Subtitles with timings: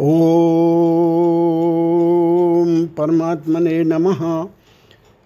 [0.00, 0.08] ओम
[2.86, 4.48] परमात्मने नमः।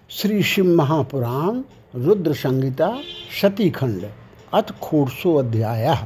[0.09, 1.61] श्री शिव महापुराण
[1.95, 2.99] रुद्र संहिता
[3.41, 4.05] सतीखंड
[4.53, 5.97] अथ खोरसो अध्याय।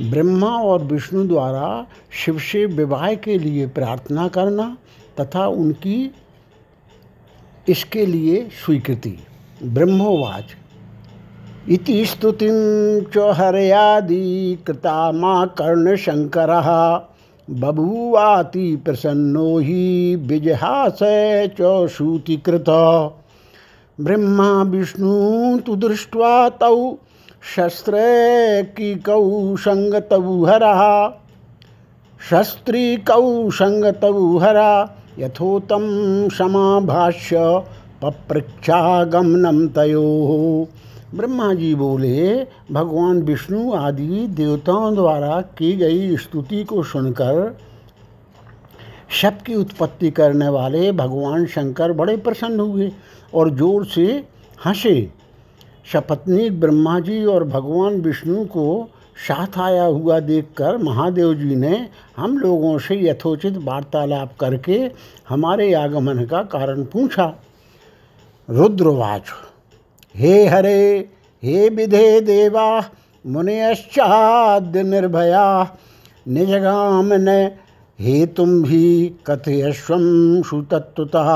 [0.00, 1.86] ब्रह्मा और विष्णु द्वारा
[2.24, 4.76] शिव से विवाह के लिए प्रार्थना करना
[5.20, 6.14] तथा उनकी
[7.68, 9.18] इसके लिए स्वीकृति।
[9.62, 10.56] ब्रह्मोवाच।
[11.68, 12.54] इति स्तुतिं
[13.00, 17.02] च हरयादि कृता मा कर्णशङ्करः
[17.50, 20.98] बभूवाति प्रसन्नो हि विजहास
[21.60, 22.64] च श्रुतिकृत
[24.00, 26.96] ब्रह्मा विष्णु तु दृष्ट्वा तौ
[27.56, 31.12] शस्त्रैकिकौ सङ्गतौ हरः
[32.30, 37.64] शस्त्रिकौ सङ्गतौ हरा यथोतं समाभाष्य
[38.02, 40.66] पपृच्छागमनं तयोः।
[41.14, 47.56] ब्रह्मा जी बोले, भगवान विष्णु आदि देवताओं द्वारा की गई स्तुति को सुनकर,
[49.10, 52.90] शब की उत्पत्ति करने वाले भगवान शंकर बड़े प्रसन्न हुए
[53.34, 54.06] और ज़ोर से
[54.66, 55.10] हंसे।
[55.92, 58.88] शपत्नी ब्रह्मा जी और भगवान विष्णु को
[59.28, 64.78] साथ आया हुआ देखकर महादेव जी ने हम लोगों से यथोचित वार्तालाप करके
[65.28, 67.34] हमारे आगमन का कारण पूछा।
[68.48, 69.30] रुद्रवाच
[70.18, 71.08] हे हरे,
[71.44, 72.84] हे विधे देवा
[73.26, 75.76] मुनियश्चाद्य निर्भया
[76.28, 77.50] निजगाम न,
[78.00, 79.94] हे तुम भी कथयस्व
[80.42, 81.26] सुतत्वतः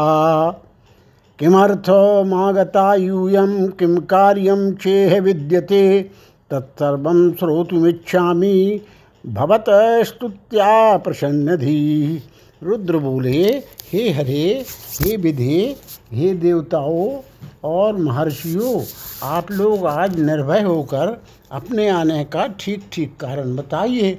[1.38, 6.10] किमर्थमागता यूयं किं कार्यं चेह विद्यते,
[6.50, 8.80] तत्सर्वं श्रोतुमिच्छामि,
[9.26, 9.64] भवत
[10.06, 12.22] स्तुत्या प्रसन्नधि।
[12.62, 14.64] रुद्र बोले, हे हरे,
[15.00, 15.76] हे विधे,
[16.12, 17.18] हे देवताओं
[17.64, 18.84] और महर्षियों,
[19.22, 21.22] आप लोग आज निर्भय होकर
[21.52, 24.18] अपने आने का ठीक ठीक कारण बताइए।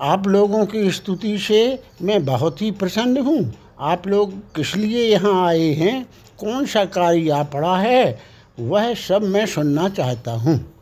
[0.00, 5.46] आप लोगों की स्तुति से मैं बहुत ही प्रसन्न हूँ। आप लोग किस लिए यहाँ
[5.46, 6.04] आए हैं?
[6.38, 8.18] कौन सा कार्य आ पड़ा है?
[8.60, 10.74] वह सब मैं सुनना चाहता हूँ।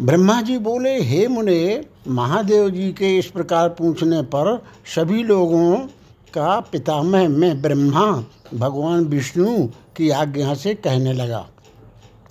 [0.00, 4.62] ब्रह्मा जी बोले, हे मुने, महादेव जी के इस प्रकार पूछने पर
[4.94, 5.76] सभी लोगों
[6.34, 9.68] का पितामह, मैं ब्रह्मा, भगवान विष्णु
[10.00, 11.46] की आज्ञा से कहने लगा,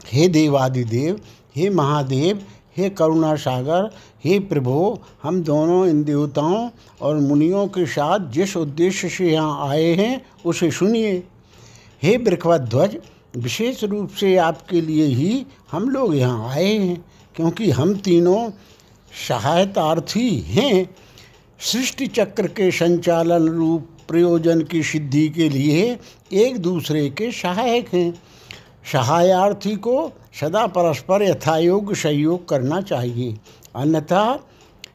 [0.05, 1.19] हे देवादिदेव,
[1.55, 2.41] हे महादेव,
[2.77, 3.89] हे करुणा सागर,
[4.23, 6.69] हे प्रभो, हम दोनों इन देवताओं
[7.01, 11.11] और मुनियों के साथ जिस उद्देश्य से यहाँ आए हैं, उसे सुनिए।
[12.03, 12.97] हे ध्वज
[13.37, 18.49] विशेष रूप से आपके लिए ही हम लोग यहाँ आए हैं, क्योंकि हम तीनों
[19.27, 20.89] सहायतार्थी हैं।
[21.59, 25.99] सृष्टि चक्र के संचालन रूप प्रयोजन की सिद्धि के लिए
[26.33, 28.21] एक दूसरे के सहायक हैं।
[28.93, 30.11] सहायार्थी को
[30.41, 33.37] सदा परस्पर यथायोग्य सहयोग करना चाहिए।
[33.75, 34.39] अन्यथा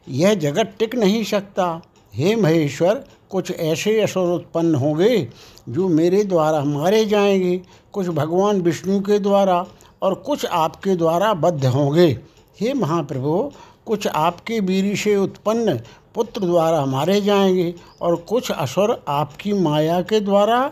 [0.09, 1.81] यह जगत टिक नहीं सकता।
[2.13, 5.29] हे महेश्वर, कुछ ऐसे असुर उत्पन्न होंगे
[5.69, 7.61] जो मेरे द्वारा मारे जाएँगे,
[7.91, 9.65] कुछ भगवान विष्णु के द्वारा
[10.01, 12.19] और कुछ आपके द्वारा बद्ध होंगे।
[12.61, 13.51] हे महाप्रभु,
[13.85, 15.79] कुछ आपके बीरी से उत्पन्न
[16.15, 20.71] पुत्र द्वारा मारे जाएँगे और कुछ असुर आपकी माया के द्वारा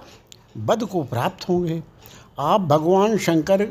[0.57, 1.83] बद को प्राप्त होंगे।
[2.39, 3.63] आप भगवान शंकर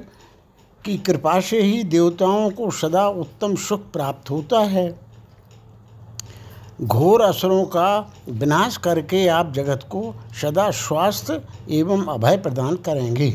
[0.84, 5.00] की कृपा से ही देवताओं को सदा उत्तम सुख प्राप्त होता है।
[6.82, 13.34] घोर असुरों का विनाश करके आप जगत को सदा स्वास्थ्य एवं अभय प्रदान करेंगे।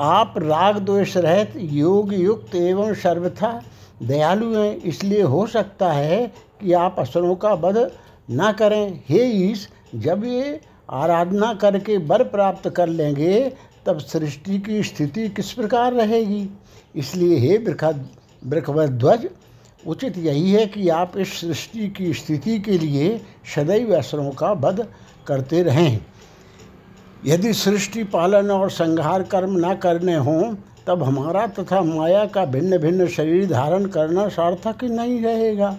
[0.00, 3.62] आप राग द्वेष रहित योग युक्त एवं सर्वथा
[4.00, 6.26] दयालु हैं, इसलिए हो सकता है
[6.60, 7.76] कि आप असुरों का वध
[8.30, 13.52] न करें। हे ईश, जब ये आराधना करके वर प्राप्त कर लेंगे,
[13.86, 16.48] तब सृष्टि की स्थिति किस प्रकार रहेगी?
[16.96, 17.92] इसलिए हे वृखा
[18.42, 19.28] वृखध्वज
[19.86, 23.20] उचित यही है कि आप इस सृष्टि की स्थिति के लिए
[23.54, 24.86] सदैव असुरों का वध
[25.26, 26.00] करते रहें।
[27.26, 30.54] यदि सृष्टि पालन और संहार कर्म न करने हों
[30.86, 35.76] तब हमारा तथा माया का भिन्न भिन्न शरीर धारण करना सार्थक नहीं रहेगा।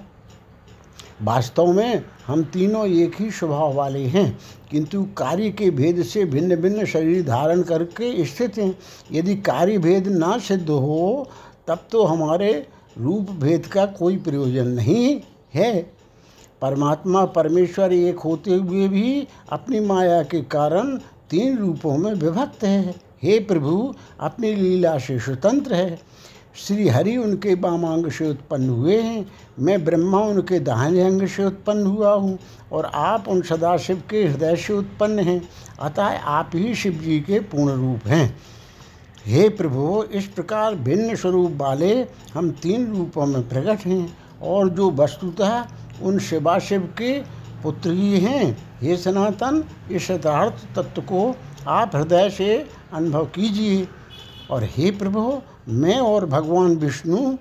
[1.22, 4.38] वास्तव में हम तीनों एक ही स्वभाव वाले हैं,
[4.72, 8.76] किंतु कार्य के भेद से भिन्न भिन्न शरीर धारण करके स्थित हैं।
[9.12, 11.28] यदि कार्य भेद ना सिद्ध हो,
[11.68, 12.52] तब तो हमारे
[12.98, 15.20] रूप भेद का कोई प्रयोजन नहीं
[15.54, 15.82] है।
[16.62, 20.98] परमात्मा परमेश्वर एक होते हुए भी अपनी माया के कारण
[21.30, 26.00] तीन रूपों में विभक्त है। हे प्रभु, अपनी लीला से स्वतंत्र है।
[26.56, 29.26] श्री हरि उनके वामांग से उत्पन्न हुए हैं।
[29.60, 32.38] मैं ब्रह्मा उनके दाहिने अंग से उत्पन्न हुआ हूँ
[32.72, 35.42] और आप उन सदाशिव के हृदय से उत्पन्न हैं।
[35.80, 38.40] अतः आप ही शिव जी के पूर्ण रूप हैं।
[39.26, 41.94] हे प्रभु, इस प्रकार भिन्न स्वरूप वाले
[42.34, 45.66] हम तीन रूपों में प्रकट हैं और जो वस्तुतः
[46.04, 47.20] उन शिवाशिव के
[47.64, 51.36] पुत्र ही हैं। हे सनातन, इस यथार्थ तत्व को
[51.68, 53.88] आप हृदय से अनुभव कीजिए।
[54.52, 57.38] और हे प्रभु, मैं और भगवान विष्णु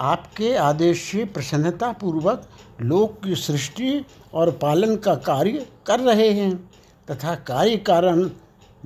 [0.00, 2.48] आपके आदेश से प्रसन्नता पूर्वक
[2.80, 4.04] लोक की सृष्टि
[4.34, 6.70] और पालन का कार्य कर रहे हैं।
[7.10, 8.30] तथा कार्य कारण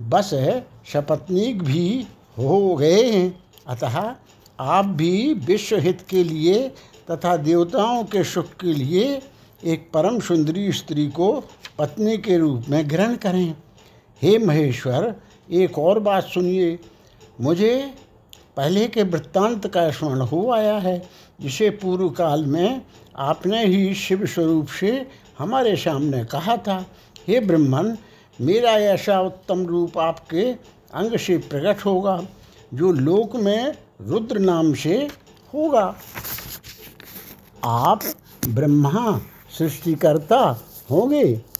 [0.00, 0.30] बस
[0.86, 2.06] शपथनिक भी
[2.38, 4.14] हो गए हैं। अतः
[4.60, 6.68] आप भी विश्व हित के लिए
[7.10, 9.22] तथा देवताओं के सुख के लिए
[9.64, 11.44] एक परम सुंदरी स्त्री को
[11.78, 13.54] पत्नी के रूप में ग्रहण करें।
[14.22, 15.14] हे महेश्वर,
[15.50, 16.78] एक और बात सुनिए।
[17.40, 17.94] मुझे
[18.56, 21.08] पहले के वृत्तांत का स्मरण हो आया है,
[21.40, 22.82] जिसे पूर्व काल में
[23.16, 25.06] आपने ही शिव स्वरूप से
[25.38, 26.86] हमारे सामने कहा था।
[27.28, 27.96] हे ब्रह्मन,
[28.40, 30.52] मेरा ऐसा उत्तम रूप आपके
[30.94, 32.22] अंग से प्रकट होगा,
[32.74, 35.08] जो लोक में रुद्र नाम से
[35.54, 35.96] होगा।
[37.64, 38.02] आप
[38.48, 39.20] ब्रह्मा
[39.58, 40.60] सृष्टिकर्ता
[40.90, 41.55] होंगे।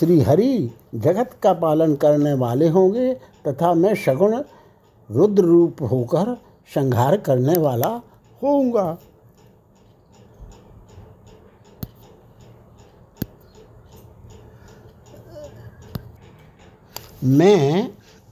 [0.00, 3.12] श्री हरि जगत का पालन करने वाले होंगे
[3.46, 4.36] तथा मैं सगुण
[5.08, 6.32] रुद्र रूप होकर
[6.74, 7.88] संहार करने वाला
[8.42, 8.96] होऊँगा।
[17.24, 17.90] मैं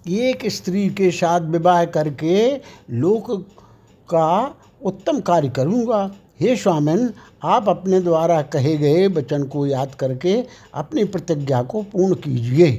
[0.09, 2.57] एक स्त्री के साथ विवाह करके
[2.91, 3.31] लोक
[4.09, 6.01] का उत्तम कार्य करूँगा।
[6.41, 7.09] हे स्वामिन
[7.43, 10.45] आप अपने द्वारा कहे गए वचन को याद करके
[10.75, 12.71] अपनी प्रतिज्ञा को पूर्ण कीजिए।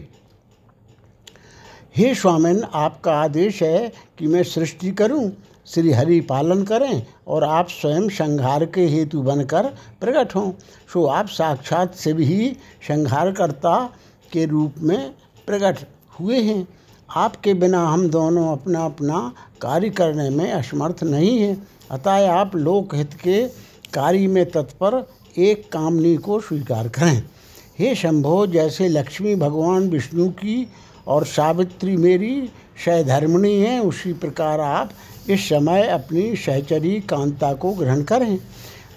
[1.98, 5.32] हे स्वामिन आपका आदेश है कि मैं सृष्टि करूँ,
[5.66, 9.68] श्री हरि पालन करें और आप स्वयं संहार के हेतु बनकर
[10.02, 10.52] प्रकट हों।
[10.94, 12.58] सो आप साक्षात से भी
[12.88, 13.78] संहारकर्ता
[14.32, 15.12] के रूप में
[15.48, 15.86] प्रकट
[16.20, 16.68] हुए हैं।
[17.10, 23.14] आपके बिना हम दोनों अपना अपना कार्य करने में असमर्थ नहीं हैं। अतः आप लोकहित
[23.14, 25.08] के कार्य में तत्पर
[25.38, 27.24] एक कामनी को स्वीकार करें।
[27.80, 30.68] हे शंभो, जैसे लक्ष्मी भगवान विष्णु की
[31.08, 32.50] और सावित्री मेरी
[32.86, 34.92] सहधर्मणी हैं, उसी प्रकार आप
[35.30, 38.40] इस समय अपनी सहचरी कांता को ग्रहण करें।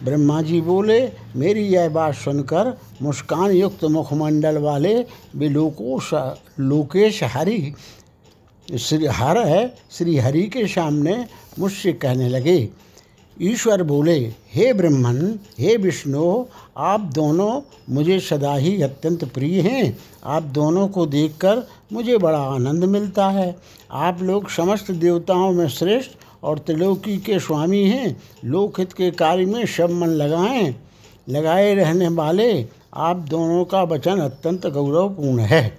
[0.03, 1.01] ब्रह्मा जी बोले,
[1.37, 4.95] मेरी यह बात सुनकर मुस्कान युक्त मुखमंडल वाले
[5.37, 6.11] विलोकोश,
[6.61, 7.75] लोकेश हरि,
[8.79, 11.25] श्री हर है, श्री हरि के सामने
[11.59, 12.69] मुझसे कहने लगे
[13.41, 16.45] ईश्वर बोले, हे ब्रह्मन, हे विष्णु,
[16.77, 17.61] आप दोनों
[17.95, 23.57] मुझे सदा ही अत्यंत प्रिय हैं। आप दोनों को देखकर मुझे बड़ा आनंद मिलता है।
[23.91, 26.11] आप लोग समस्त देवताओं में श्रेष्ठ
[26.43, 30.77] और त्रिलोकी के स्वामी हैं। लोकहित के कार्य में सब मन लगाएँ।
[31.29, 35.79] लगाए रहने वाले, आप दोनों का वचन अत्यंत गौरवपूर्ण है।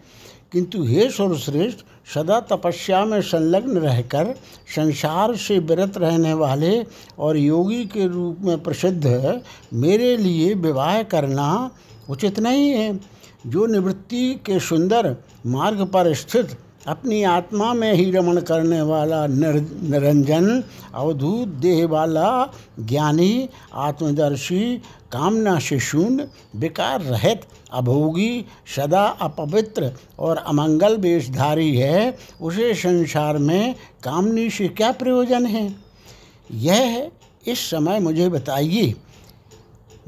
[0.51, 1.77] किंतु हे सर्वश्रेष्ठ
[2.07, 4.33] सदा तपस्या में संलग्न रहकर
[4.75, 6.85] संसार से विरत रहने वाले
[7.19, 9.41] और योगी के रूप में प्रसिद्ध
[9.73, 11.71] मेरे लिए विवाह करना
[12.09, 13.00] उचित नहीं है।
[13.47, 15.15] जो निवृत्ति के सुंदर
[15.45, 16.57] मार्ग पर स्थित
[16.88, 19.53] अपनी आत्मा में ही रमण करने वाला निर,
[19.83, 20.63] निरंजन,
[20.94, 24.77] अवधूत देह वाला ज्ञानी, आत्मदर्शी,
[25.12, 27.41] कामना से शून्य, विकार रहित,
[27.74, 28.45] अभोगी,
[28.75, 35.75] सदा अपवित्र और अमंगल वेशधारी है, उसे संसार में कामनी से क्या प्रयोजन है?
[36.51, 37.12] यह
[37.47, 38.95] इस समय मुझे बताइए।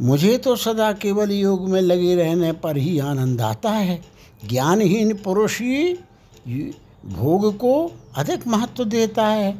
[0.01, 4.01] मुझे तो सदा केवल योग में लगे रहने पर ही आनंद आता है।
[4.49, 5.99] ज्ञानहीन पुरुष ही
[6.45, 9.51] भोग को अधिक महत्व देता है।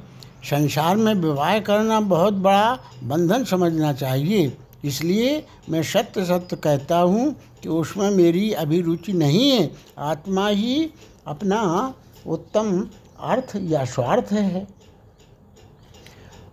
[0.44, 7.36] संसार में विवाह करना बहुत बड़ा बंधन समझना चाहिए। इसलिए मैं सत्य सत्य कहता हूँ
[7.64, 10.92] कि उसमें मेरी अभिरुचि नहीं है। आत्मा ही
[11.28, 11.62] अपना
[12.28, 12.88] उत्तम
[13.20, 14.68] अर्थ या स्वार्थ है।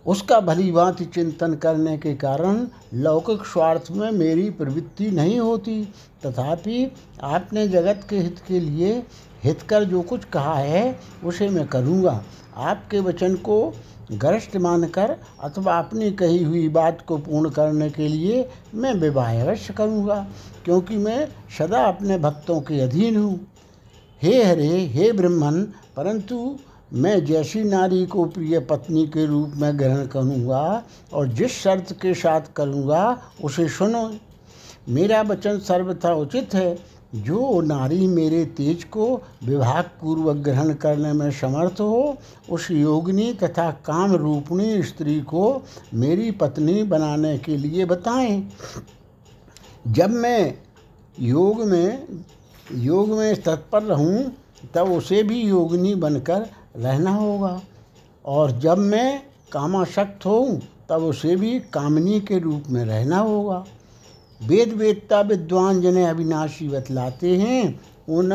[0.06, 5.84] उसका भली भांति चिंतन करने के कारण लौकिक स्वार्थ में मेरी प्रवृत्ति नहीं होती।
[6.26, 6.90] तथापि
[7.22, 9.02] आपने जगत के हित के लिए
[9.44, 12.22] हितकर जो कुछ कहा है, उसे मैं करूँगा।
[12.56, 13.72] आपके वचन को
[14.12, 19.74] गर्ष्ट मानकर अथवा अपनी कही हुई बात को पूर्ण करने के लिए मैं विवाह अवश्य
[19.74, 20.26] करूँगा,
[20.64, 23.40] क्योंकि मैं सदा अपने भक्तों के अधीन हूँ।
[24.22, 25.62] हे हरे, हे ब्रह्मन,
[25.96, 26.58] परंतु
[26.92, 30.82] मैं जैसी नारी को प्रिय पत्नी के रूप में ग्रहण करूँगा
[31.12, 34.10] और जिस शर्त के साथ करूँगा, उसे सुनो।
[34.88, 41.30] मेरा वचन सर्वथा उचित है। जो नारी मेरे तेज को विभाग पूर्वक ग्रहण करने में
[41.30, 42.16] समर्थ हो,
[42.50, 45.62] उस योगिनी तथा काम रूपणी स्त्री को
[45.94, 48.48] मेरी पत्नी बनाने के लिए बताएँ।
[49.88, 50.58] जब मैं
[51.20, 52.08] योग में
[52.72, 54.32] योग में तत्पर रहूँ,
[54.74, 57.60] तब उसे भी योगिनी बनकर रहना होगा।
[58.24, 63.64] और जब मैं कामाशक्त हूँ तब उसे भी कामनी के रूप में रहना होगा।
[64.42, 68.30] वेद वेदता विद्वान जिन्हें अविनाशी बतलाते हैं उन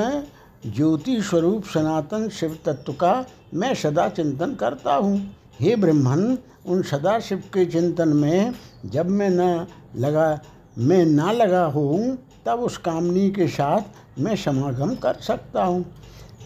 [0.66, 3.14] ज्योति स्वरूप सनातन शिव तत्व का
[3.54, 5.18] मैं सदा चिंतन करता हूँ।
[5.60, 8.54] हे ब्रह्मन, उन सदा शिव के चिंतन में
[8.86, 10.40] जब मैं न लगा,
[10.78, 15.86] मैं ना लगा हूँ तब उस कामनी के साथ मैं समागम कर सकता हूँ।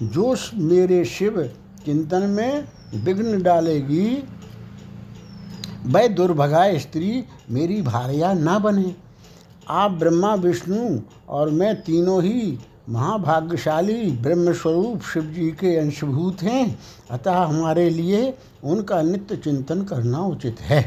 [0.04, 1.42] जो मेरे शिव
[1.86, 4.08] चिंतन में विघ्न डालेगी,
[5.86, 8.96] वह दुर्भगा स्त्री मेरी भार्या ना बने।
[9.68, 11.00] आप ब्रह्मा, विष्णु
[11.30, 12.58] और मैं तीनों ही
[12.90, 16.78] महाभाग्यशाली ब्रह्मस्वरूप शिव जी के अंशभूत हैं।
[17.12, 20.80] अतः हमारे लिए उनका नित्य चिंतन करना उचित है।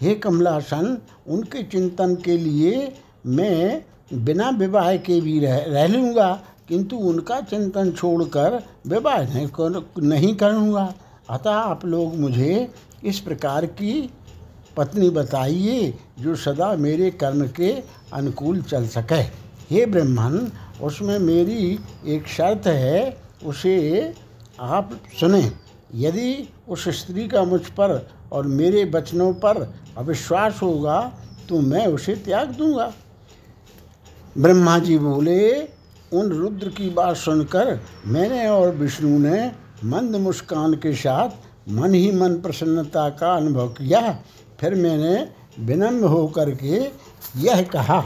[0.00, 2.92] हे कमलासन, उनके चिंतन के लिए
[3.26, 6.32] मैं बिना विवाह के भी रह रह लूँगा,
[6.68, 10.92] किंतु उनका चिंतन छोड़कर विवाह नहीं कर, नहीं करूँगा।
[11.30, 12.68] अतः आप लोग मुझे
[13.04, 14.10] इस प्रकार की
[14.76, 17.72] पत्नी बताइए जो सदा मेरे कर्म के
[18.12, 19.20] अनुकूल चल सके।
[19.70, 20.50] हे ब्रह्मन,
[20.82, 24.14] उसमें मेरी एक शर्त है, उसे
[24.60, 25.50] आप सुने।
[25.94, 29.62] यदि उस स्त्री का मुझ पर और मेरे वचनों पर
[29.96, 31.00] अविश्वास होगा
[31.48, 32.92] तो मैं उसे त्याग दूँगा।
[34.38, 35.62] ब्रह्मा जी बोले,
[36.12, 39.52] उन रुद्र की बात सुनकर मैंने और विष्णु ने
[39.84, 41.28] मंद मुस्कान के साथ
[41.68, 44.00] मन ही मन प्रसन्नता का अनुभव किया।
[44.62, 45.28] फिर मैंने
[45.58, 46.76] विनम्र होकर के
[47.40, 48.00] यह कहा,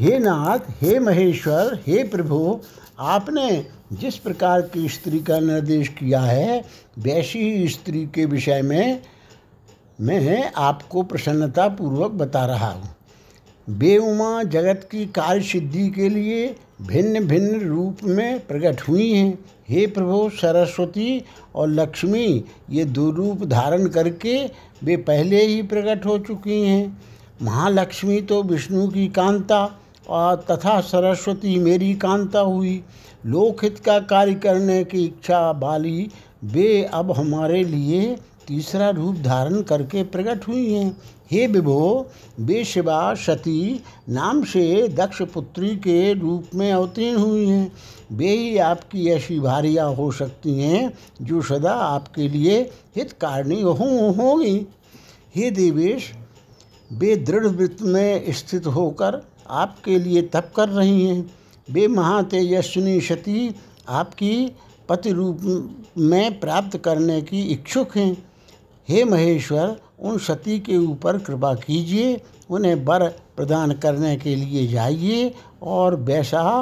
[0.00, 2.60] हे नाथ, हे महेश्वर, हे प्रभु,
[2.98, 6.64] आपने जिस प्रकार की स्त्री का निर्देश किया है,
[6.98, 9.02] वैसी ही स्त्री के विषय में
[10.00, 12.96] मैं आपको प्रसन्नता पूर्वक बता रहा हूँ।
[13.70, 19.38] बेउमा जगत की कार्य सिद्धि के लिए भिन्न भिन्न रूप में प्रकट हुई हैं।
[19.68, 21.22] हे प्रभु, सरस्वती
[21.54, 24.38] और लक्ष्मी, ये दो रूप धारण करके
[24.84, 27.02] वे पहले ही प्रकट हो चुकी हैं।
[27.42, 29.64] महालक्ष्मी तो विष्णु की कांता
[30.08, 32.82] और तथा सरस्वती मेरी कांता हुई।
[33.26, 36.10] लोकहित का कार्य करने की इच्छा वाली
[36.44, 38.16] वे अब हमारे लिए
[38.48, 40.96] तीसरा रूप धारण करके प्रकट हुई हैं।
[41.32, 42.10] हे विभो
[42.40, 47.72] वे शिवा सती नाम से दक्ष पुत्री के रूप में अवतीर्ण हुई हैं।
[48.12, 52.60] वे ही आपकी ऐसी भारियाँ हो सकती हैं, जो सदा आपके लिए
[52.96, 54.66] हितकारिणी होंगी।
[55.36, 56.12] हे देवेश,
[56.92, 61.30] वे दृढ़ वृत्त में स्थित होकर आपके लिए तप कर रही हैं।
[61.70, 63.54] वे महातेजस्विनी सती
[63.88, 64.56] आपकी
[64.88, 65.38] पति रूप
[65.98, 68.30] में प्राप्त करने की इच्छुक हैं।
[68.88, 75.34] हे महेश्वर उन सती के ऊपर कृपा कीजिए, उन्हें वर प्रदान करने के लिए जाइए
[75.62, 76.60] और वैसा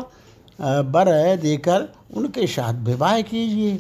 [0.61, 3.79] वर देकर उनके साथ विवाह कीजिए।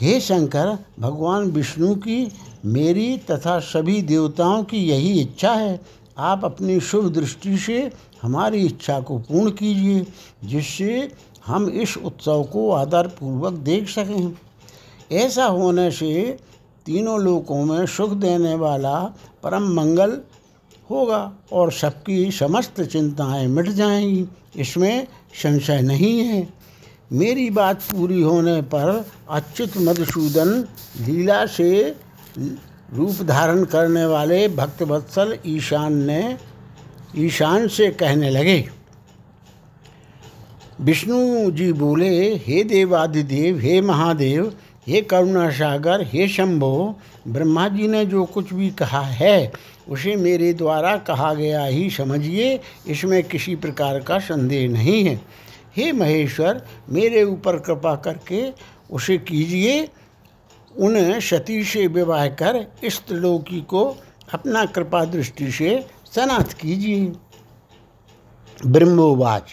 [0.00, 2.32] हे शंकर, भगवान विष्णु की
[2.64, 5.80] मेरी तथा सभी देवताओं की यही इच्छा है।
[6.18, 7.90] आप अपनी शुभ दृष्टि से
[8.22, 10.06] हमारी इच्छा को पूर्ण कीजिए,
[10.44, 11.12] जिससे
[11.46, 14.36] हम इस उत्सव को आदरपूर्वक देख सकें।
[15.12, 16.38] ऐसा होने से
[16.88, 18.98] तीनों लोकों में सुख देने वाला
[19.42, 20.18] परम मंगल
[20.90, 21.20] होगा
[21.52, 24.24] और सबकी समस्त चिंताएँ मिट जाएँगी।
[24.56, 26.48] इसमें संशय नहीं है।
[27.12, 30.50] मेरी बात पूरी होने पर अच्युत मधुसूदन
[31.00, 31.70] लीला से
[32.94, 36.36] रूप धारण करने वाले भक्तवत्सल ईशान ने
[37.16, 38.58] ईशान से कहने लगे,
[40.80, 44.52] विष्णु जी बोले, हे देवादिदेव, हे महादेव
[44.88, 49.52] हे करुणा सागर हे शंभो ब्रह्मा जी ने जो कुछ भी कहा है,
[49.88, 55.20] उसे मेरे द्वारा कहा गया ही समझिए, इसमें किसी प्रकार का संदेह नहीं है।
[55.76, 58.52] हे महेश्वर, मेरे ऊपर कृपा करके
[58.90, 59.88] उसे कीजिए,
[60.78, 63.84] उन सती से विवाह कर इस त्रिलोकी को
[64.32, 67.12] अपना कृपा दृष्टि से सनाथ कीजिए।
[68.66, 69.44] ब्रह्मोवाच।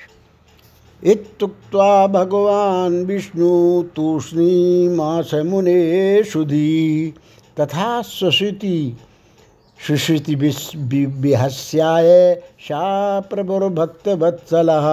[1.06, 7.14] इत्युक्त्वा भगवान् विष्णु तूष्णीमास मुने सुधी।
[7.60, 8.98] तथा स्वशिति
[9.88, 10.36] सुश्रुति
[11.06, 14.88] विहस्याय सा प्रभुर्भक्तवत्सलः।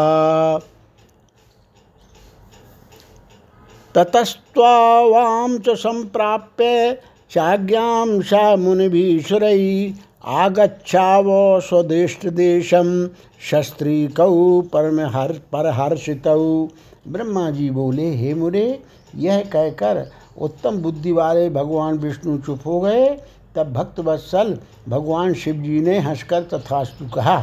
[3.95, 6.99] ततस्त्वां च सम्प्राप्य
[7.31, 11.25] चाज्ञां सा मुनिभिसुरैः आगच्छाव
[11.61, 13.09] स्वदेष्टदेशं
[13.51, 16.69] शस्त्रीकौ परम हर परहर्षितौ।
[17.09, 18.83] ब्रह्मा जी बोले, हे मुरे
[19.17, 20.07] यह कहकर
[20.39, 23.07] उत्तम बुद्धि वाले भगवान विष्णु चुप हो गए,
[23.55, 27.39] तब भक्त वत्सल भगवान शिव जी ने हंसकर तथास्तु कहा।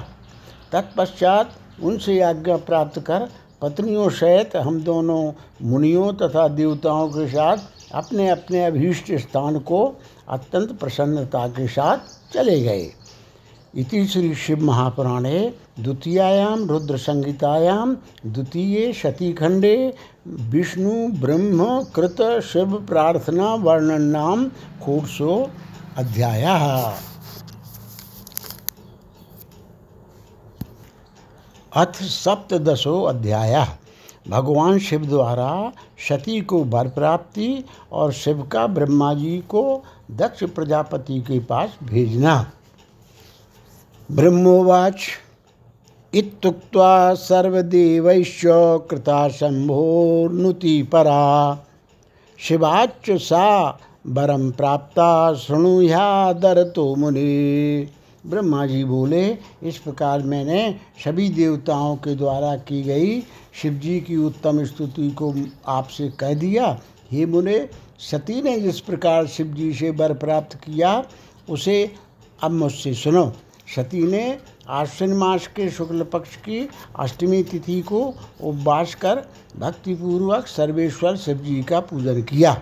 [0.72, 1.52] तत्पश्चात
[1.84, 3.28] उनसे आज्ञा प्राप्त कर
[3.62, 5.32] पत्नियों सहित हम दोनों
[5.62, 7.58] मुनियों तथा देवताओं के साथ
[7.94, 9.80] अपने अपने अभीष्ट स्थान को
[10.30, 11.98] अत्यंत प्रसन्नता के साथ
[12.34, 12.94] चले गए।
[13.76, 17.96] इति श्री शिव महापुराणे, द्वितीयायां रुद्र संहितायां
[18.26, 19.94] द्वितीये शतीखंडे
[20.28, 24.50] विष्णु ब्रह्म कृत शिव प्रार्थना वर्णन नाम
[24.84, 25.50] खोटसो
[25.98, 26.46] अध्याय।
[31.76, 33.68] अथ सप्तशो अध्याय।
[34.28, 35.72] भगवान शिव द्वारा
[36.10, 42.52] सती को वर प्राप्ति और शिव का ब्रह्मा जी को दक्ष प्रजापति के पास भेजना।
[44.12, 44.96] ब्रह्मोवाच,
[46.14, 48.42] इत्युक्त्वा सर्वदेवैश्च
[48.90, 51.66] कृता शम्भोर्नुति परा
[52.40, 57.88] शिवाच सा वरम प्राप्ता शृणुयादर तो मुनि।
[58.26, 63.22] ब्रह्मा जी बोले इस प्रकार मैंने सभी देवताओं के द्वारा की गई
[63.54, 65.34] शिव जी की उत्तम स्तुति को
[65.68, 66.80] आपसे कह दिया।
[67.12, 71.04] हे मुने, सती ने जिस प्रकार शिव जी से वर प्राप्त किया,
[71.50, 71.92] उसे
[72.42, 73.32] अब मुझसे सुनो।
[73.76, 74.38] सती ने
[74.70, 76.68] आश्विन मास के शुक्ल पक्ष की
[77.00, 78.02] अष्टमी तिथि को
[78.42, 79.26] उपवास कर
[79.58, 82.56] भक्तिपूर्वक सर्वेश्वर शिव जी का पूजन किया।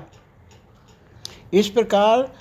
[1.54, 2.32] इस प्रकार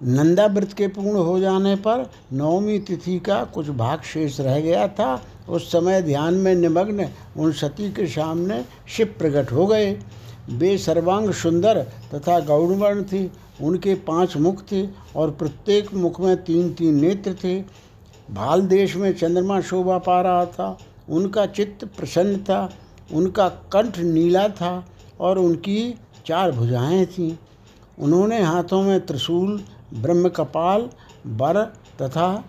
[0.00, 4.86] नंदा व्रत के पूर्ण हो जाने पर नवमी तिथि का कुछ भाग शेष रह गया
[4.88, 9.92] था। उस समय ध्यान में निमग्न उन सती के सामने शिव प्रकट हो गए।
[10.50, 11.82] वे सर्वांग सुंदर
[12.14, 13.30] तथा गौड़वर्ण थी।
[13.62, 14.86] उनके पाँच मुख थे
[15.16, 17.60] और प्रत्येक मुख में तीन तीन नेत्र थे।
[18.30, 20.78] भाल देश में चंद्रमा शोभा पा रहा था।
[21.08, 22.70] उनका चित्त प्रसन्न था।
[23.12, 24.72] उनका कंठ नीला था
[25.20, 25.94] और उनकी
[26.26, 27.36] चार भुजाएँ थीं।
[27.98, 29.60] उन्होंने हाथों में त्रिशूल
[29.94, 30.88] ब्रह्म कपाल
[31.26, 31.62] बर
[32.02, 32.44] तथा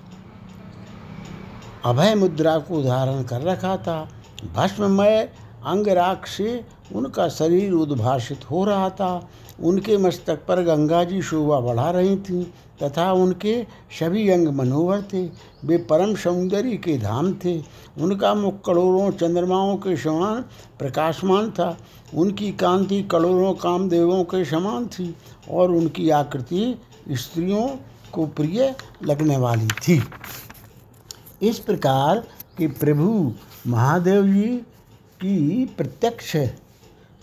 [1.85, 4.09] अभय मुद्रा को धारण कर रखा था।
[4.55, 5.29] भस्ममय
[5.65, 6.65] अंगराग से
[6.95, 9.29] उनका शरीर उद्भाषित हो रहा था।
[9.59, 12.43] उनके मस्तक पर गंगा जी शोभा बढ़ा रही थीं
[12.83, 13.63] तथा उनके
[13.99, 15.25] सभी अंग मनोहर थे।
[15.65, 17.57] वे परम सौंदर्य के धाम थे।
[17.97, 20.41] उनका मुख करोड़ों चंद्रमाओं के समान
[20.79, 21.77] प्रकाशमान था।
[22.15, 25.15] उनकी कांति करोड़ों कामदेवों के समान थी
[25.51, 26.75] और उनकी आकृति
[27.11, 27.67] स्त्रियों
[28.13, 30.01] को प्रिय लगने वाली थी।
[31.41, 32.23] इस प्रकार
[32.57, 33.33] कि प्रभु
[33.67, 34.57] महादेव जी
[35.21, 36.35] की प्रत्यक्ष,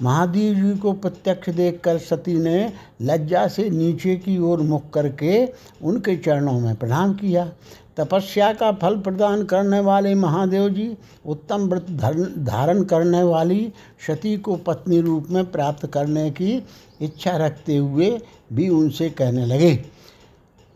[0.03, 5.47] महादेव जी को प्रत्यक्ष देखकर सती ने लज्जा से नीचे की ओर मुख करके
[5.83, 7.53] उनके चरणों में प्रणाम किया।
[7.97, 11.87] तपस्या का फल प्रदान करने वाले महादेव जी, उत्तम व्रत
[12.41, 13.73] धारण करने वाली
[14.07, 16.57] सती को पत्नी रूप में प्राप्त करने की
[17.03, 18.11] इच्छा रखते हुए
[18.53, 19.79] भी उनसे कहने लगे।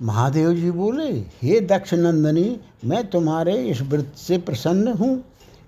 [0.03, 1.11] महादेव जी बोले,
[1.43, 5.25] हे दक्ष नंदनी मैं तुम्हारे इस व्रत से प्रसन्न हूँ।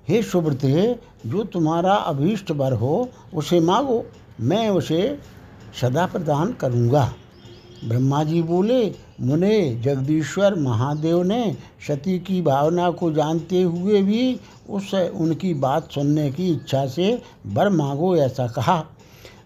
[0.08, 0.60] हे सुब्रत
[1.26, 4.04] जो तुम्हारा अभीष्ट वर हो, उसे मांगो।
[4.40, 5.18] मैं उसे
[5.80, 7.12] सदा प्रदान करूँगा।
[7.84, 11.56] ब्रह्मा जी बोले, मुने, जगदीश्वर महादेव ने
[11.88, 14.40] सती की भावना को जानते हुए भी
[14.70, 18.84] उस, उनकी बात सुनने की इच्छा से वर मांगो ऐसा कहा।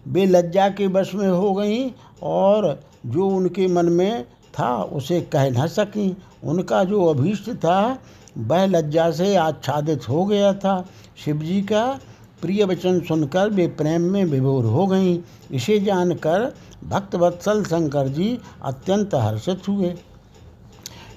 [0.07, 1.91] वे लज्जा के बस में हो गईं
[2.23, 4.23] और जो उनके मन में
[4.59, 7.99] था उसे कह न सकी। उनका जो अभीष्ट था,
[8.37, 10.85] वह लज्जा से आच्छादित हो गया था।
[11.25, 11.99] शिव जी का
[12.41, 15.19] प्रिय वचन सुनकर वे प्रेम में विभोर हो गईं।
[15.51, 19.93] इसे जानकर भक्त वत्सल शंकर जी अत्यंत हर्षित हुए।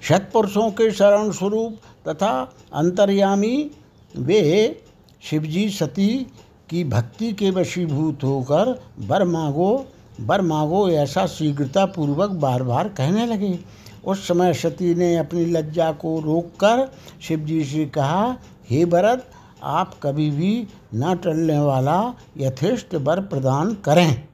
[0.02, 1.76] शतपुरुषों के शरण स्वरूप
[2.08, 3.70] तथा अंतर्यामी,
[4.14, 4.82] वे
[5.22, 6.26] शिवजी सती
[6.70, 9.86] की भक्ति के वशीभूत होकर बर मांगो
[10.20, 13.58] बर मांगो ऐसा शीघ्रतापूर्वक बार बार कहने लगे।
[14.04, 16.90] उस समय सती ने अपनी लज्जा को रोककर
[17.22, 18.36] शिव जी से कहा,
[18.70, 19.30] हे भरत,
[19.62, 24.28] आप कभी भी न टलने वाला यथेष्ट वर प्रदान करें।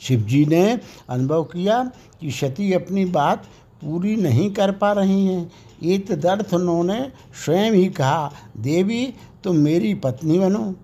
[0.00, 1.82] शिव जी ने अनुभव किया
[2.20, 3.46] कि सती अपनी बात
[3.82, 5.50] पूरी नहीं कर पा रही हैं।
[5.82, 7.00] एक दर्थ उन्होंने
[7.44, 10.74] स्वयं ही कहा, देवी, तुम मेरी पत्नी बनो।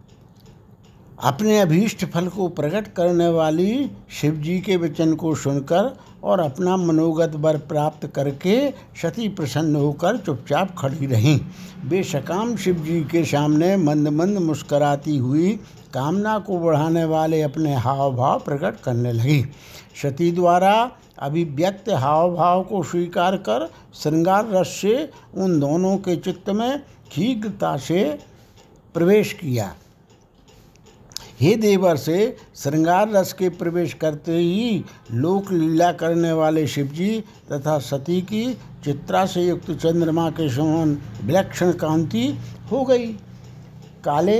[1.22, 6.76] अपने अभीष्ट फल को प्रकट करने वाली शिव जी के वचन को सुनकर और अपना
[6.76, 8.70] मनोगत वर प्राप्त करके
[9.02, 11.40] सती प्रसन्न होकर चुपचाप खड़ी रहीं।
[11.85, 15.61] वे सकाम शिव जी के सामने मंद मंद मुस्कराती हुई
[15.96, 19.44] कामना को बढ़ाने वाले अपने हाव भाव प्रकट करने लगी।
[20.02, 20.72] सती द्वारा
[21.18, 26.78] अभिव्यक्त हाव भाव को स्वीकार कर श्रृंगार रस से उन दोनों के चित्त में
[27.14, 28.02] शीघ्रता से
[28.94, 29.74] प्रवेश किया।
[31.40, 37.20] हे देवर से श्रृंगार रस के प्रवेश करते ही लोक लीला करने वाले शिवजी
[37.52, 38.44] तथा सती की
[38.85, 42.28] चित्रा से युक्त चंद्रमा के समान विलक्षण कांति
[42.70, 43.06] हो गई।
[44.04, 44.38] काले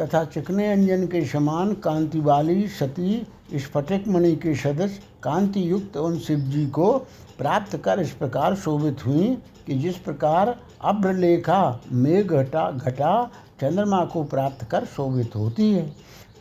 [0.00, 6.18] तथा चिकने अंजन के समान कांति वाली सती स्फटिक मणि के सदस्य कांति युक्त उन
[6.18, 6.92] शिव जी को
[7.38, 9.28] प्राप्त कर इस प्रकार शोभित हुई
[9.66, 13.30] कि जिस प्रकार अभ्रलेखा, मेघ घटा घटा
[13.60, 15.84] चंद्रमा को प्राप्त कर शोभित होती है।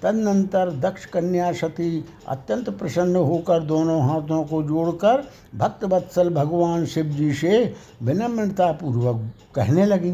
[0.01, 5.23] तदनंतर दक्ष कन्या सती अत्यंत प्रसन्न होकर दोनों हाथों को जोड़कर
[5.55, 10.13] भक्त वत्सल भगवान शिव जी से विनम्रतापूर्वक कहने लगी।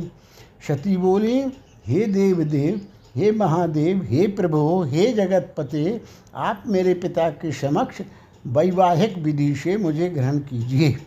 [0.67, 1.41] सती बोली,
[1.87, 2.79] हे देव देव
[3.15, 6.01] हे महादेव, हे प्रभु, हे जगतपते,
[6.35, 8.01] आप मेरे पिता के समक्ष
[8.47, 10.97] वैवाहिक विधि से मुझे ग्रहण कीजिए।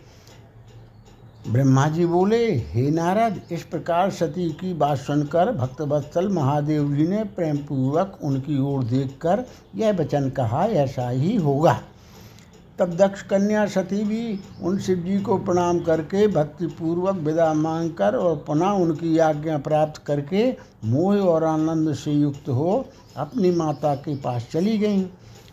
[1.49, 7.23] ब्रह्मा जी बोले, हे नारद, इस प्रकार सती की बात सुनकर भक्तवत्सल महादेव जी ने
[7.23, 11.79] प्रेमपूर्वक उनकी ओर देखकर यह वचन कहा, ऐसा ही होगा।
[12.79, 18.15] तब दक्ष कन्या सती भी उन शिव जी को प्रणाम करके भक्ति पूर्वक विदा मांगकर
[18.15, 20.49] और पुनः उनकी आज्ञा प्राप्त करके
[20.85, 22.85] मोह और आनंद से युक्त हो
[23.17, 25.05] अपनी माता के पास चली गईं।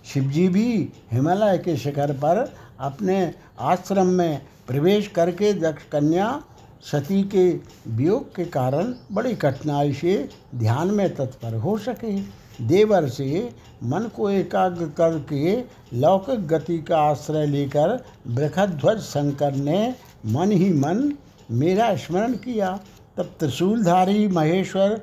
[0.04, 0.66] शिव जी भी
[1.12, 2.44] हिमालय के शिखर पर
[2.80, 6.42] अपने आश्रम में प्रवेश करके दक्ष कन्या
[6.82, 7.48] सती के
[7.88, 13.48] वियोग के कारण बड़ी कठिनाई से ध्यान में तत्पर हो सके। देवर से
[13.82, 15.56] मन को एकाग्र करके
[15.98, 17.96] लौकिक गति का आश्रय लेकर
[18.28, 19.94] बृखध्वज शंकर ने
[20.26, 21.12] मन ही मन
[21.50, 22.78] मेरा स्मरण किया।
[23.16, 24.94] तब त्रिशूलधारी महेश्वर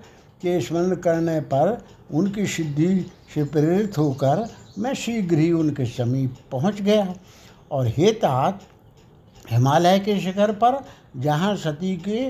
[0.41, 1.78] के स्मरण करने पर
[2.12, 4.45] उनकी सिद्धि से प्रेरित होकर
[4.80, 7.13] मैं शीघ्र ही उनके समीप पहुँच गया
[7.72, 8.62] और हे तात
[9.52, 10.80] हिमालय के शिखर पर,
[11.17, 12.28] जहाँ सती के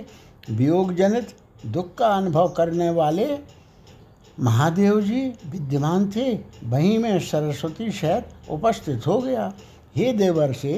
[0.54, 3.26] वियोग जनित दुख का अनुभव करने वाले
[4.39, 9.54] महादेव जी विद्यमान थे, वहीं में सरस्वती सहित उपस्थित हो गया।
[9.95, 10.73] हे देवर से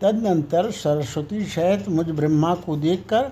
[0.00, 3.30] तदनंतर सरस्वती सहित मुझ ब्रह्मा को देखकर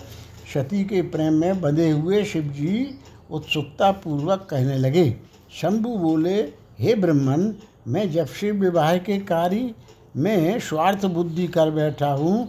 [0.55, 2.99] सती के प्रेम में बंधे हुए शिव जी
[3.31, 5.05] उत्सुकता पूर्वक कहने लगे,
[5.53, 6.41] शंभु बोले,
[6.79, 7.55] हे ब्रह्मन,
[7.89, 9.75] मैं जब शिव विवाह के कार्य
[10.17, 12.49] में स्वार्थ बुद्धि कर बैठा हूँ,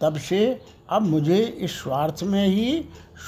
[0.00, 2.84] तब से अब मुझे इस स्वार्थ में ही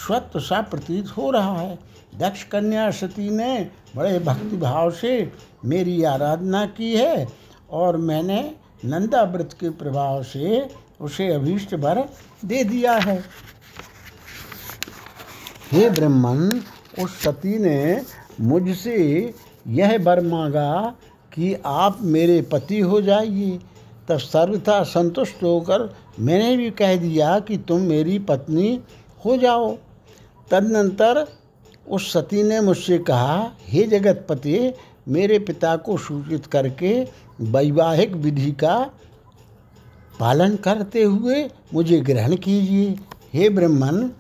[0.06, 1.78] स्वत्व सा प्रतीत हो रहा है।
[2.18, 5.33] दक्ष कन्या सती ने बड़े भक्ति भाव से
[5.64, 7.29] मेरी आराधना की है
[7.70, 10.68] और मैंने नंदा व्रत के प्रभाव से
[11.01, 12.05] उसे अभीष्ट भर
[12.44, 13.25] दे दिया है।
[15.72, 16.62] हे ब्रह्मन,
[17.03, 18.03] उस सती ने
[18.40, 19.35] मुझसे
[19.68, 20.94] यह वर मांगा
[21.33, 23.59] कि आप मेरे पति हो जाइए।
[24.09, 28.81] तब सर्वथा संतुष्ट होकर मैंने भी कह दिया कि तुम मेरी पत्नी
[29.25, 29.77] हो जाओ।
[30.51, 31.27] तदनंतर
[31.87, 34.73] उस सती ने मुझसे कहा, हे जगतपति,
[35.09, 36.92] मेरे पिता को सूचित करके
[37.40, 38.79] वैवाहिक विधि का
[40.21, 42.95] पालन करते हुए मुझे ग्रहण कीजिए।
[43.35, 44.11] हे ब्रह्मन,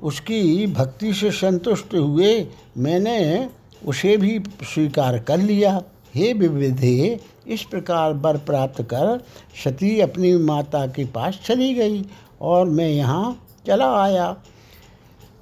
[0.00, 2.46] उसकी भक्ति से संतुष्ट हुए
[2.78, 3.48] मैंने
[3.84, 5.80] उसे भी स्वीकार कर लिया।
[6.14, 9.18] हे विविधे, इस प्रकार वर प्राप्त कर
[9.64, 12.04] सती अपनी माता के पास चली गई
[12.40, 14.36] और मैं यहाँ चला आया।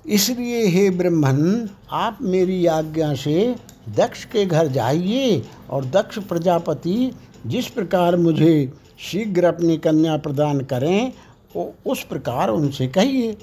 [0.07, 3.57] इसलिए हे ब्रह्मन, आप मेरी आज्ञा से
[3.97, 7.13] दक्ष के घर जाइए और दक्ष प्रजापति
[7.47, 11.13] जिस प्रकार मुझे शीघ्र अपनी कन्या प्रदान करें,
[11.57, 13.37] वो उस प्रकार उनसे कहिए।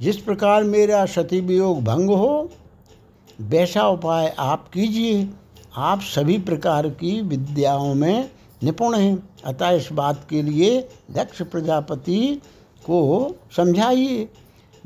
[0.00, 2.50] जिस प्रकार मेरा सती वियोग भंग हो,
[3.40, 5.28] वैसा उपाय आप कीजिए।
[5.76, 8.30] आप सभी प्रकार की विद्याओं में
[8.62, 12.42] निपुण हैं। अतः इस बात के लिए दक्ष प्रजापति
[12.80, 14.28] को समझाइए।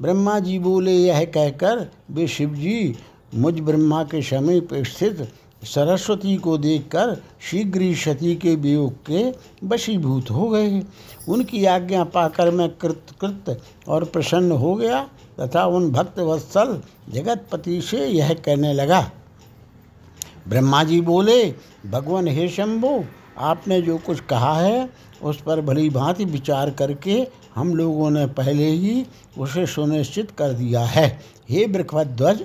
[0.00, 2.96] ब्रह्मा जी बोले यह कहकर वे शिव जी
[3.35, 5.28] मुझ ब्रह्मा के समीप स्थित
[5.64, 7.14] सरस्वती को देखकर
[7.50, 9.22] शीघ्र ही सती के वियोग के
[9.66, 10.83] वशीभूत हो गए।
[11.28, 15.02] उनकी आज्ञा पाकर मैं कृत कृत और प्रसन्न हो गया
[15.40, 19.00] तथा उन भक्त वत्सल जगतपति से यह कहने लगा।
[20.48, 21.54] ब्रह्मा जी बोले,
[21.87, 23.04] भगवान हे शंभु
[23.38, 24.88] आपने जो कुछ कहा है,
[25.23, 29.07] उस पर भली भांति विचार करके हम लोगों ने पहले ही
[29.38, 31.07] उसे सुनिश्चित कर दिया है।
[31.49, 32.44] हे बृखध्वज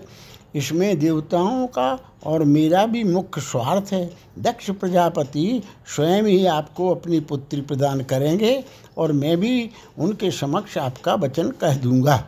[0.56, 4.06] इसमें देवताओं का और मेरा भी मुख्य स्वार्थ है।
[4.40, 5.62] दक्ष प्रजापति
[5.96, 8.64] स्वयं ही आपको अपनी पुत्री प्रदान करेंगे
[8.98, 12.24] और मैं भी उनके समक्ष आपका वचन कह दूँगा।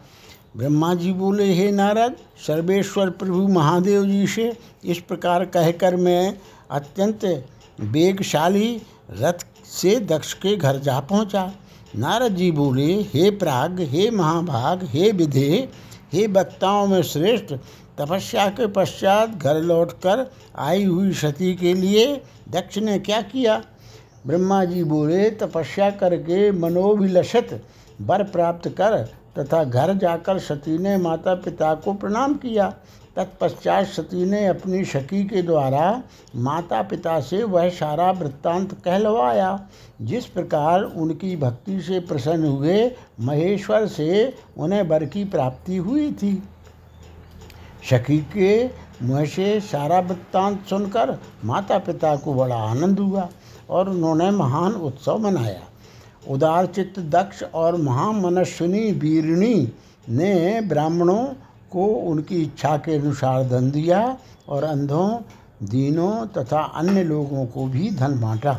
[0.57, 2.15] ब्रह्मा जी बोले, हे नारद,
[2.47, 4.51] सर्वेश्वर प्रभु महादेव जी से
[4.85, 6.37] इस प्रकार कहकर मैं
[6.71, 7.25] अत्यंत
[7.83, 11.51] वेगशाली रथ से दक्ष के घर जा पहुँचा।
[11.95, 15.69] नारद जी बोले, हे प्राग, हे महाभाग, हे विधे,
[16.13, 17.53] हे वक्ताओं में श्रेष्ठ,
[17.97, 20.25] तपस्या के पश्चात घर लौटकर
[20.59, 22.05] आई हुई सती के लिए
[22.49, 23.61] दक्ष ने क्या किया
[24.27, 27.61] ब्रह्मा जी बोले, तपस्या करके मनोभिलषित
[28.01, 28.97] वर प्राप्त कर
[29.39, 32.73] तथा घर जाकर सती ने माता पिता को प्रणाम किया।
[33.15, 36.03] तत्पश्चात सती ने अपनी शकी के द्वारा
[36.35, 39.67] माता पिता से वह सारा वृत्तांत कहलवाया।
[40.01, 46.43] जिस प्रकार उनकी भक्ति से प्रसन्न हुए, महेश्वर से उन्हें वर की प्राप्ति हुई थी।
[47.83, 48.69] शकी के
[49.03, 53.29] मुँह से सारा वृत्तांत सुनकर माता पिता को बड़ा आनंद हुआ
[53.69, 55.61] और उन्होंने महान उत्सव मनाया।
[56.29, 59.71] उदार चित्त दक्ष और महामनस्विनी वीरणी
[60.09, 61.23] ने ब्राह्मणों
[61.71, 64.17] को उनकी इच्छा के अनुसार धन दिया
[64.49, 65.09] और अंधों,
[65.63, 68.53] दीनों तथा अन्य लोगों को भी धन बांटा।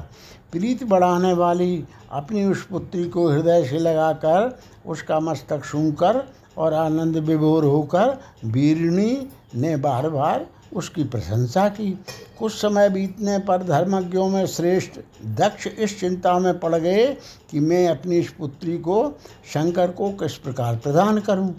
[0.53, 6.22] प्रीत बढ़ाने वाली अपनी उस पुत्री को हृदय से लगाकर उसका मस्तक सूंघकर
[6.59, 11.91] और आनंद विभोर होकर वीरणी ने बार बार उसकी प्रशंसा की।
[12.39, 14.91] कुछ समय बीतने पर धर्मज्ञों में श्रेष्ठ
[15.25, 17.17] दक्ष इस चिंता में पड़ गए
[17.51, 19.19] कि मैं अपनी इस पुत्री को
[19.55, 21.55] शंकर को किस प्रकार प्रदान करूँ।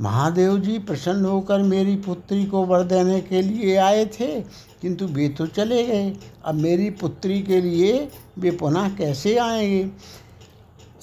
[0.00, 4.40] महादेव जी प्रसन्न होकर मेरी पुत्री को वर देने के लिए आए थे,
[4.82, 8.08] किंतु वे तो चले गए। अब मेरी पुत्री के लिए
[8.38, 9.90] वे पुनः कैसे आएँगे?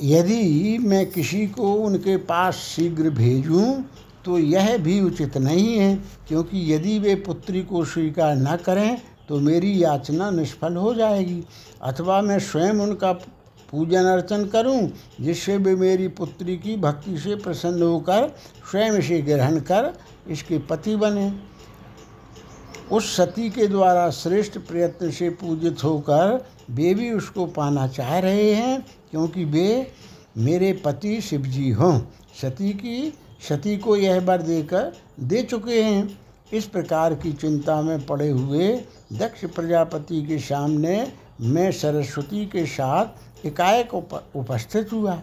[0.01, 3.81] यदि मैं किसी को उनके पास शीघ्र भेजूं
[4.27, 5.95] तो यह भी उचित नहीं है,
[6.27, 11.43] क्योंकि यदि वे पुत्री को स्वीकार न करें तो मेरी याचना निष्फल हो जाएगी।
[11.81, 13.11] अथवा मैं स्वयं उनका
[13.71, 18.27] पूजन अर्चन करूँ, जिससे वे मेरी पुत्री की भक्ति से प्रसन्न होकर
[18.71, 19.93] स्वयं इसे ग्रहण कर
[20.29, 21.31] इसके पति बने।
[22.91, 28.51] उस सती के द्वारा श्रेष्ठ प्रयत्न से पूजित होकर वे भी उसको पाना चाह रहे
[28.51, 29.91] हैं, क्योंकि वे
[30.37, 31.99] मेरे पति शिवजी हों।
[32.41, 36.19] सती की सती को यह वर देकर दे चुके हैं।
[36.53, 38.67] इस प्रकार की चिंता में पड़े हुए
[39.13, 45.21] दक्ष प्रजापति के सामने मैं सरस्वती के साथ एकाएक उप, उपस्थित हुआ।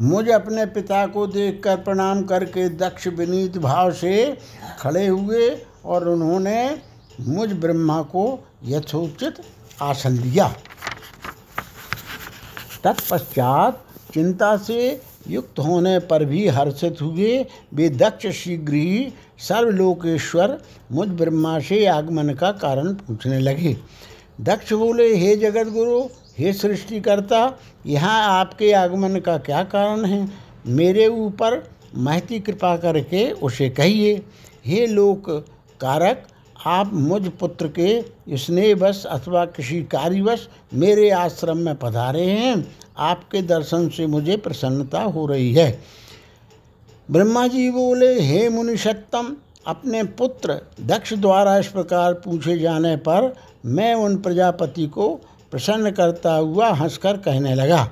[0.00, 4.38] मुझ अपने पिता को देखकर प्रणाम करके दक्ष विनीत भाव से
[4.78, 5.50] खड़े हुए
[5.84, 6.82] और उन्होंने
[7.20, 8.24] मुझ ब्रह्मा को
[8.64, 9.40] यथोचित
[9.82, 10.54] आसन दिया।
[12.84, 20.58] तत्पश्चात चिंता से युक्त होने पर भी हर्षित हुए। वे दक्ष शीघ्र ही सर्वलोकेश्वर
[20.92, 23.76] मुझ ब्रह्मा से आगमन का कारण पूछने लगे।
[24.40, 26.00] दक्ष बोले, हे जगत गुरु
[26.38, 30.28] हे सृष्टिकर्ता, यहाँ आपके आगमन का क्या कारण है?
[30.66, 34.22] मेरे ऊपर महती कृपा करके उसे कहिए।
[34.66, 35.30] हे लोक
[35.80, 36.26] कारक
[36.66, 38.02] आप मुझ पुत्र के
[38.36, 45.26] स्नेहवश अथवा किसी कार्यवश मेरे आश्रम में पधारे हैं। आपके दर्शन से मुझे प्रसन्नता हो
[45.26, 45.70] रही है।
[47.08, 49.34] ब्रह्मा जी बोले, हे मुनिषत्तम
[49.66, 53.34] अपने पुत्र दक्ष द्वारा इस प्रकार पूछे जाने पर
[53.66, 55.08] मैं उन प्रजापति को
[55.50, 57.88] प्रसन्न करता हुआ हंसकर कहने लगा।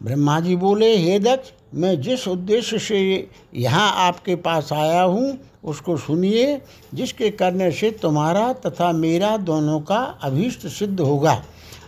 [0.00, 5.96] ब्रह्मा जी बोले, हे दक्ष, मैं जिस उद्देश्य से यहाँ आपके पास आया हूँ, उसको
[5.96, 6.60] सुनिए,
[6.94, 11.42] जिसके करने से तुम्हारा तथा मेरा दोनों का अभीष्ट सिद्ध होगा।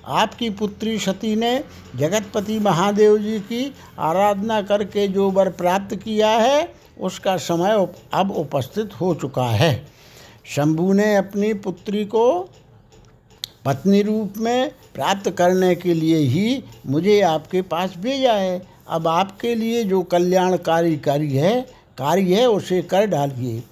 [0.09, 1.65] आपकी पुत्री सती ने
[1.97, 6.69] जगतपति महादेव जी की आराधना करके जो वर प्राप्त किया है,
[7.01, 9.87] उसका समय अब उपस्थित हो चुका है।
[10.47, 12.49] शंभु ने अपनी पुत्री को
[13.65, 19.55] पत्नी रूप में प्राप्त करने के लिए ही मुझे आपके पास भेजा है। अब आपके
[19.55, 21.61] लिए जो कल्याणकारी कार्य है
[21.99, 23.63] कार्य है, उसे कर डालिए।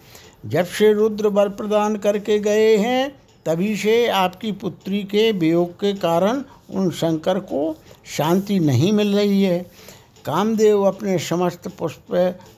[0.47, 5.93] जब से रुद्र वर प्रदान करके गए हैं तभी से आपकी पुत्री के वियोग के
[5.95, 7.77] कारण उन शंकर को
[8.17, 9.59] शांति नहीं मिल रही है।
[10.25, 12.13] कामदेव अपने समस्त पुष्प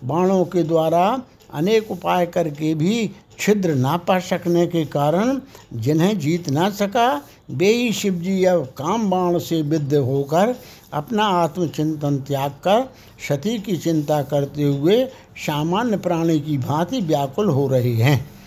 [0.05, 1.23] बाणों के द्वारा
[1.55, 5.41] अनेक उपाय करके भी छिद्र ना पा सकने के कारण
[5.73, 10.55] जिन्हें जीत ना सका, वे ही शिव जी अब काम बाण से विद्ध होकर
[10.93, 12.89] अपना आत्मचिंतन त्याग कर
[13.29, 15.05] सती की चिंता करते हुए
[15.47, 18.38] सामान्य प्राणी की भांति व्याकुल हो रहे हैं।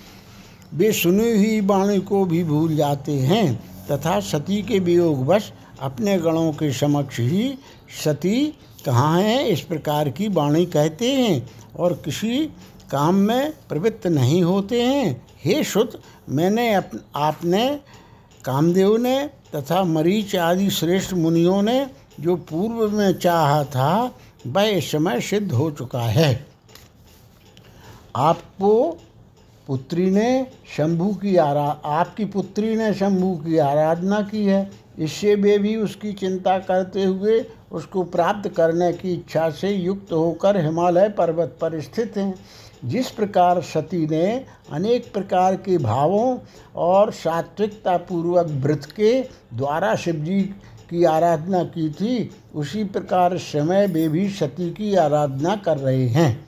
[0.73, 6.17] वे सुनी हुई वाणी को भी भूल जाते हैं तथा सती के वियोग वियोगवश अपने
[6.17, 7.57] गणों के समक्ष ही
[8.03, 8.53] सती
[8.85, 12.45] कहाँ हैं इस प्रकार की वाणी कहते हैं और किसी
[12.91, 17.79] काम में प्रवृत्त नहीं होते हैं। हे सुत मैंने अप, आपने
[18.45, 21.87] कामदेव ने तथा मरीच आदि श्रेष्ठ मुनियों ने
[22.19, 24.15] जो पूर्व में चाहा था
[24.47, 26.47] वह इस समय सिद्ध हो चुका है।
[28.15, 28.97] आपको
[29.71, 35.57] पुत्री ने शंभु की आरा, आपकी पुत्री ने शंभु की आराधना की है। इससे वे
[35.57, 41.57] भी उसकी चिंता करते हुए उसको प्राप्त करने की इच्छा से युक्त होकर हिमालय पर्वत
[41.61, 42.33] पर स्थित हैं।
[42.85, 46.37] जिस प्रकार सती ने अनेक प्रकार के भावों
[46.75, 49.21] और सात्विकता पूर्वक व्रत के
[49.53, 50.41] द्वारा शिवजी
[50.89, 56.45] की आराधना की थी, उसी प्रकार समय वे भी सती की आराधना कर रहे हैं।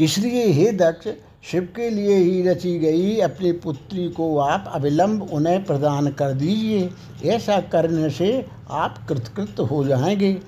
[0.00, 1.08] इसलिए हे दक्ष
[1.50, 6.90] शिव के लिए ही रची गई अपनी पुत्री को आप अविलंब उन्हें प्रदान कर दीजिए।
[7.30, 10.38] ऐसा करने से आप कृतकृत हो जाएँगे।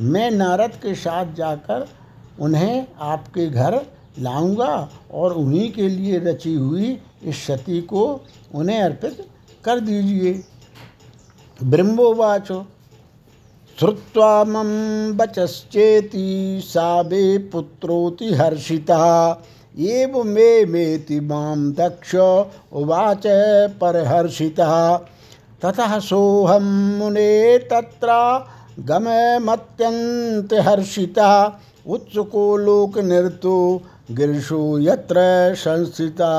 [0.00, 1.88] मैं नारद के साथ जाकर
[2.40, 3.80] उन्हें आपके घर
[4.18, 8.20] लाऊँगा और उन्हीं के लिए रची हुई इस सती को
[8.54, 9.26] उन्हें अर्पित
[9.64, 10.44] कर दीजिए।
[11.64, 12.52] ब्रह्मोवाच।
[13.78, 19.00] श्रुत्वा मम बचश्चेति सा वे पुत्रोति हर्षिता
[19.78, 22.14] एव मे मेति माँ दक्ष
[22.72, 23.22] उवाच
[23.80, 24.96] परहर्षितः।
[25.62, 28.08] ततः सोऽहं मुने तत्र
[28.78, 31.52] गमयमत्यन्तहर्षितः
[31.86, 35.20] उत्सुको लोकनृतो गिरिशो यत्र
[35.54, 36.30] संस्थिता।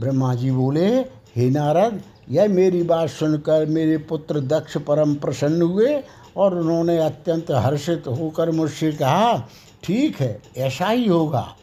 [0.00, 1.04] ब्रह्मा जी बोले,
[1.36, 2.00] हे नारद,
[2.30, 6.02] यह मेरी बात सुनकर मेरे पुत्र दक्ष परम प्रसन्न हुए
[6.36, 9.48] और उन्होंने अत्यंत हर्षित होकर मुझसे कहा,
[9.84, 11.56] ठीक है, ऐसा ही होगा।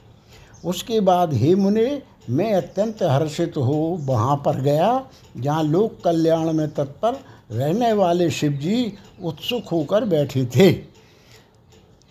[0.65, 5.03] उसके बाद हे मुने, मैं अत्यंत हर्षित हो वहाँ पर गया,
[5.37, 7.19] जहाँ लोक कल्याण में तत्पर
[7.51, 8.93] रहने वाले शिव जी
[9.23, 10.71] उत्सुक होकर बैठे थे।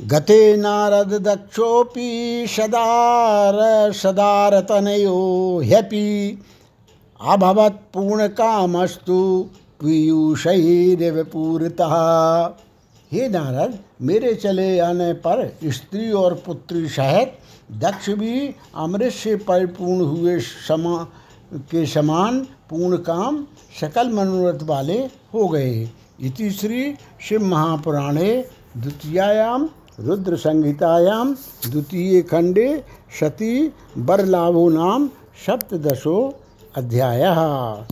[0.00, 6.38] गते नारद दक्षोपि सदार, सदारतनयो ह्यपि,
[7.20, 9.20] अभवत पूर्ण कामस्तु
[9.80, 11.94] पीयूषैरिव पूरतः
[13.12, 17.38] हे नारद, मेरे चले आने पर स्त्री और पुत्री सहित
[17.72, 21.06] दक्ष भी अमृत से परिपूर्ण हुए समा,
[21.54, 23.46] के समान पूर्ण काम
[23.80, 24.98] सकल मनोरथ वाले
[25.34, 25.88] हो गए।
[26.20, 28.44] इति श्री शिव महापुराणे
[28.76, 29.68] द्वितीयायाम,
[30.00, 31.34] रुद्र संहितायाम,
[31.70, 32.84] द्वितीय खंडे,
[33.20, 35.08] सती, बरलाभो नाम,
[35.46, 36.34] सप्तदशो
[36.76, 37.86] अध्यायः।